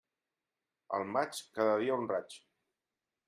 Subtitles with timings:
[0.99, 2.39] Al maig, cada dia un raig.